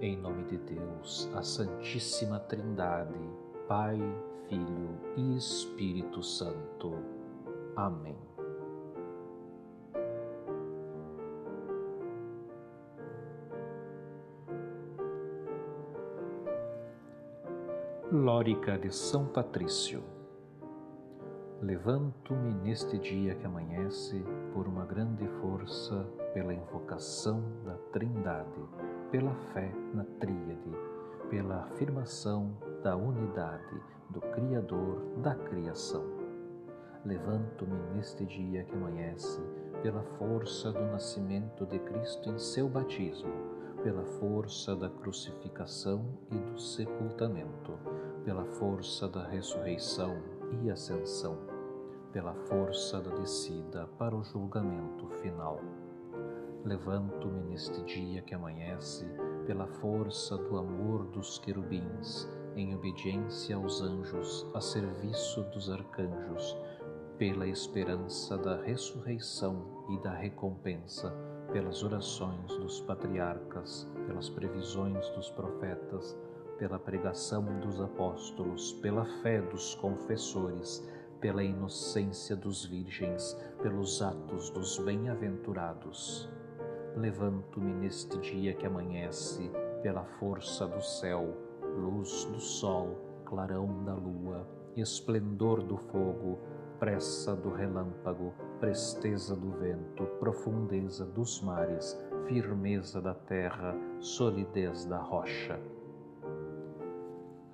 Em 0.00 0.16
nome 0.16 0.44
de 0.44 0.58
Deus, 0.58 1.30
a 1.34 1.42
Santíssima 1.42 2.38
Trindade, 2.40 3.18
Pai, 3.66 3.98
Filho 4.48 5.00
e 5.16 5.36
Espírito 5.36 6.22
Santo. 6.22 6.98
Amém. 7.74 8.16
Lórica 18.12 18.78
de 18.78 18.94
São 18.94 19.26
Patrício 19.26 20.13
Levanto-me 21.62 22.52
neste 22.52 22.98
dia 22.98 23.34
que 23.36 23.46
amanhece 23.46 24.22
por 24.52 24.66
uma 24.66 24.84
grande 24.84 25.26
força, 25.40 26.04
pela 26.34 26.52
invocação 26.52 27.42
da 27.64 27.74
Trindade, 27.92 28.60
pela 29.10 29.32
fé 29.52 29.72
na 29.94 30.04
Tríade, 30.18 30.72
pela 31.30 31.64
afirmação 31.64 32.56
da 32.82 32.96
unidade 32.96 33.80
do 34.10 34.20
Criador 34.20 35.00
da 35.22 35.34
criação. 35.36 36.04
Levanto-me 37.04 37.78
neste 37.94 38.26
dia 38.26 38.64
que 38.64 38.74
amanhece 38.74 39.40
pela 39.80 40.02
força 40.02 40.72
do 40.72 40.82
nascimento 40.86 41.64
de 41.66 41.78
Cristo 41.78 42.30
em 42.30 42.38
seu 42.38 42.68
batismo, 42.68 43.32
pela 43.82 44.04
força 44.04 44.74
da 44.74 44.88
crucificação 44.88 46.04
e 46.30 46.36
do 46.36 46.58
sepultamento, 46.58 47.78
pela 48.24 48.44
força 48.44 49.08
da 49.08 49.26
ressurreição 49.26 50.33
e 50.62 50.70
ascensão 50.70 51.38
pela 52.12 52.32
força 52.32 53.00
da 53.00 53.10
descida 53.16 53.88
para 53.98 54.14
o 54.14 54.22
julgamento 54.22 55.08
final. 55.20 55.60
Levanto-me 56.64 57.40
neste 57.50 57.82
dia 57.82 58.22
que 58.22 58.34
amanhece, 58.34 59.04
pela 59.46 59.66
força 59.66 60.38
do 60.38 60.56
amor 60.56 61.06
dos 61.06 61.38
querubins, 61.38 62.28
em 62.56 62.74
obediência 62.74 63.56
aos 63.56 63.82
anjos, 63.82 64.46
a 64.54 64.60
serviço 64.60 65.42
dos 65.50 65.68
arcanjos, 65.68 66.56
pela 67.18 67.46
esperança 67.46 68.38
da 68.38 68.62
ressurreição 68.62 69.84
e 69.90 69.98
da 69.98 70.12
recompensa, 70.12 71.12
pelas 71.52 71.82
orações 71.82 72.56
dos 72.58 72.80
patriarcas, 72.80 73.90
pelas 74.06 74.28
previsões 74.30 75.08
dos 75.10 75.30
profetas, 75.30 76.16
pela 76.58 76.78
pregação 76.78 77.44
dos 77.60 77.80
apóstolos, 77.80 78.72
pela 78.74 79.04
fé 79.22 79.40
dos 79.40 79.74
confessores, 79.74 80.86
pela 81.20 81.42
inocência 81.42 82.36
dos 82.36 82.64
virgens, 82.64 83.34
pelos 83.62 84.02
atos 84.02 84.50
dos 84.50 84.78
bem-aventurados. 84.78 86.28
Levanto-me 86.96 87.72
neste 87.72 88.18
dia 88.18 88.54
que 88.54 88.66
amanhece, 88.66 89.50
pela 89.82 90.04
força 90.04 90.66
do 90.66 90.82
céu, 90.82 91.36
luz 91.76 92.24
do 92.26 92.38
sol, 92.38 92.96
clarão 93.24 93.84
da 93.84 93.94
lua, 93.94 94.46
esplendor 94.76 95.62
do 95.62 95.76
fogo, 95.76 96.38
pressa 96.78 97.34
do 97.34 97.50
relâmpago, 97.50 98.34
presteza 98.60 99.34
do 99.34 99.50
vento, 99.52 100.04
profundeza 100.20 101.04
dos 101.04 101.40
mares, 101.40 101.98
firmeza 102.26 103.00
da 103.00 103.14
terra, 103.14 103.74
solidez 104.00 104.84
da 104.84 104.98
rocha. 104.98 105.58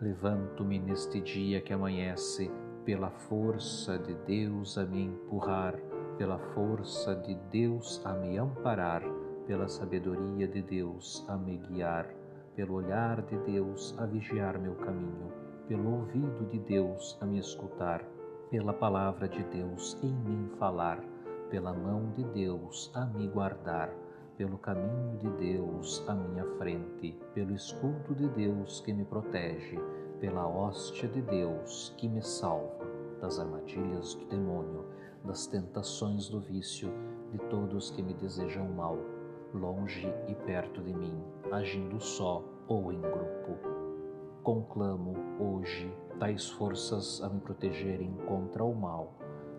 Levanto-me 0.00 0.78
neste 0.78 1.20
dia 1.20 1.60
que 1.60 1.72
amanhece, 1.72 2.48
pela 2.84 3.10
força 3.10 3.98
de 3.98 4.14
Deus 4.14 4.78
a 4.78 4.84
me 4.84 5.02
empurrar, 5.02 5.74
pela 6.16 6.38
força 6.54 7.16
de 7.16 7.34
Deus 7.50 8.00
a 8.06 8.12
me 8.12 8.38
amparar, 8.38 9.02
pela 9.44 9.66
sabedoria 9.66 10.46
de 10.46 10.62
Deus 10.62 11.24
a 11.28 11.36
me 11.36 11.56
guiar, 11.56 12.14
pelo 12.54 12.74
olhar 12.74 13.22
de 13.22 13.36
Deus 13.38 13.92
a 13.98 14.06
vigiar 14.06 14.56
meu 14.60 14.76
caminho, 14.76 15.32
pelo 15.66 15.92
ouvido 15.96 16.46
de 16.46 16.60
Deus 16.60 17.18
a 17.20 17.26
me 17.26 17.40
escutar, 17.40 18.04
pela 18.52 18.72
palavra 18.72 19.28
de 19.28 19.42
Deus 19.42 19.98
em 20.00 20.14
mim 20.14 20.48
falar, 20.60 21.02
pela 21.50 21.72
mão 21.72 22.12
de 22.12 22.22
Deus 22.22 22.92
a 22.94 23.04
me 23.04 23.26
guardar, 23.26 23.92
pelo 24.38 24.56
caminho 24.56 25.18
de 25.18 25.28
Deus 25.30 26.04
à 26.06 26.14
minha 26.14 26.44
frente, 26.56 27.18
pelo 27.34 27.52
escudo 27.52 28.14
de 28.14 28.28
Deus 28.28 28.80
que 28.80 28.92
me 28.92 29.04
protege, 29.04 29.76
pela 30.20 30.46
hóstia 30.46 31.08
de 31.08 31.20
Deus 31.20 31.92
que 31.98 32.08
me 32.08 32.22
salva 32.22 32.86
das 33.20 33.40
armadilhas 33.40 34.14
do 34.14 34.26
demônio, 34.26 34.84
das 35.24 35.48
tentações 35.48 36.28
do 36.28 36.38
vício, 36.38 36.88
de 37.32 37.38
todos 37.50 37.90
que 37.90 38.00
me 38.00 38.14
desejam 38.14 38.68
mal, 38.68 38.96
longe 39.52 40.06
e 40.28 40.34
perto 40.36 40.80
de 40.84 40.94
mim, 40.94 41.20
agindo 41.50 42.00
só 42.00 42.44
ou 42.68 42.92
em 42.92 43.00
grupo. 43.00 43.58
Conclamo 44.44 45.14
hoje 45.40 45.92
tais 46.20 46.48
forças 46.48 47.20
a 47.24 47.28
me 47.28 47.40
protegerem 47.40 48.14
contra 48.28 48.62
o 48.62 48.72
mal, 48.72 49.14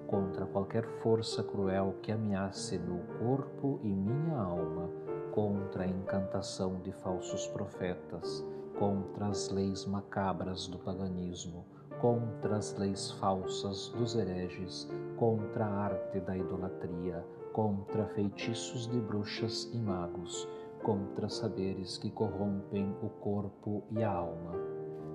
contra 0.10 0.44
qualquer 0.48 0.86
força 1.04 1.44
cruel 1.44 1.94
que 2.02 2.12
ameace 2.12 2.80
meu 2.80 3.00
corpo 3.20 3.80
e 3.84 3.94
minha 3.94 4.40
alma, 4.40 4.90
contra 5.32 5.84
a 5.84 5.88
encantação 5.88 6.82
de 6.82 6.92
falsos 6.92 7.46
profetas, 7.50 8.44
contra 8.80 9.28
as 9.28 9.50
leis 9.52 9.86
macabras 9.86 10.68
do 10.68 10.80
paganismo, 10.80 11.64
contra 12.02 12.58
as 12.58 12.76
leis 12.76 13.12
falsas 13.12 13.90
dos 13.90 14.16
hereges, 14.16 14.90
contra 15.16 15.66
a 15.66 15.84
arte 15.84 16.20
da 16.22 16.36
idolatria, 16.36 17.24
contra 17.54 18.08
feitiços 18.08 18.88
de 18.88 19.00
bruxas 19.00 19.70
e 19.72 19.78
magos, 19.78 20.48
contra 20.82 21.30
saberes 21.30 22.00
que 22.00 22.10
corrompem 22.10 22.96
o 23.04 23.10
corpo 23.10 23.84
e 23.92 24.04
a 24.04 24.10
alma. 24.10 24.54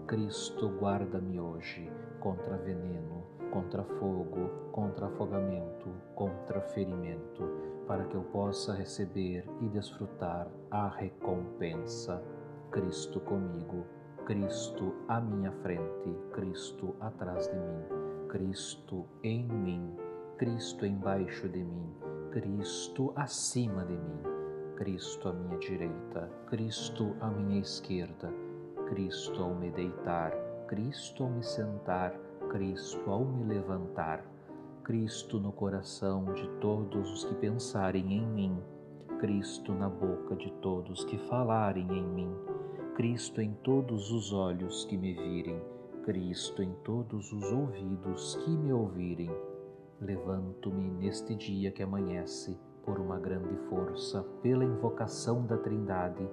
Cristo 0.06 0.69
guarda-me 0.78 1.41
hoje 1.41 1.91
contra 2.21 2.56
veneno, 2.59 3.25
contra 3.54 3.84
fogo, 3.84 4.50
contra 4.72 5.06
afogamento, 5.06 5.88
contra 6.16 6.60
ferimento, 6.60 7.48
para 7.87 8.04
que 8.04 8.16
eu 8.16 8.22
possa 8.25 8.75
receber 8.75 9.48
e 9.60 9.69
desfrutar 9.69 10.48
a 10.72 10.88
recompensa. 10.88 12.20
Cristo 12.72 13.20
comigo, 13.20 13.87
Cristo 14.26 14.92
à 15.06 15.20
minha 15.20 15.53
frente, 15.62 16.12
Cristo 16.32 16.97
atrás 16.98 17.47
de 17.47 17.54
mim, 17.54 18.28
Cristo 18.28 19.06
em 19.22 19.47
mim, 19.47 19.97
Cristo 20.36 20.84
embaixo 20.84 21.48
de 21.48 21.62
mim, 21.62 21.94
Cristo 22.32 23.12
acima 23.15 23.84
de 23.84 23.92
mim, 23.92 24.22
Cristo 24.75 25.28
à 25.28 25.32
minha 25.32 25.59
direita, 25.59 26.28
Cristo 26.47 27.15
à 27.21 27.31
minha 27.31 27.60
esquerda, 27.60 28.34
Cristo 28.88 29.41
ao 29.41 29.54
me 29.54 29.71
deitar, 29.71 30.32
Cristo 30.66 31.22
ao 31.22 31.31
me 31.31 31.44
sentar, 31.44 32.12
Cristo 32.54 33.10
ao 33.10 33.25
me 33.25 33.42
levantar, 33.53 34.25
Cristo 34.84 35.41
no 35.41 35.50
coração 35.50 36.32
de 36.34 36.48
todos 36.60 37.12
os 37.12 37.25
que 37.25 37.34
pensarem 37.34 38.12
em 38.12 38.25
mim, 38.25 38.56
Cristo 39.19 39.75
na 39.75 39.88
boca 39.88 40.37
de 40.37 40.53
todos 40.62 41.04
que 41.04 41.19
falarem 41.19 41.91
em 41.91 42.06
mim 42.06 42.32
Cristo 42.94 43.41
em 43.41 43.53
todos 43.54 44.12
os 44.12 44.32
olhos 44.32 44.84
que 44.84 44.97
me 44.97 45.12
virem, 45.12 45.60
Cristo 46.04 46.62
em 46.62 46.72
todos 46.84 47.32
os 47.32 47.50
ouvidos 47.50 48.37
que 48.37 48.50
me 48.56 48.72
ouvirem. 48.72 49.36
Levanto-me 50.00 50.88
neste 50.92 51.34
dia 51.34 51.72
que 51.72 51.82
amanhece 51.82 52.56
por 52.84 53.00
uma 53.00 53.19
grande 53.19 53.56
força, 53.69 54.22
pela 54.42 54.65
invocação 54.65 55.44
da 55.44 55.56
Trindade, 55.56 56.25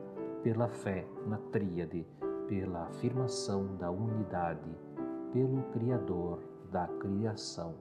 pela 0.43 0.69
fé 0.69 1.07
na 1.25 1.39
Tríade, 1.51 2.05
pela 2.47 2.83
afirmação 2.83 3.75
da 3.77 3.89
unidade, 3.89 4.69
pelo 5.33 5.61
Criador 5.71 6.39
da 6.71 6.87
criação. 6.87 7.75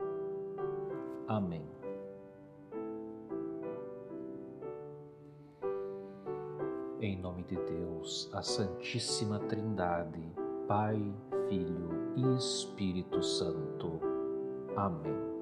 Amém. 1.28 1.64
Em 7.00 7.16
nome 7.18 7.42
de 7.44 7.56
Deus, 7.56 8.30
a 8.34 8.42
Santíssima 8.42 9.38
Trindade, 9.40 10.22
Pai, 10.68 11.00
Filho 11.48 12.12
e 12.16 12.36
Espírito 12.36 13.22
Santo. 13.22 14.00
Amém. 14.76 15.39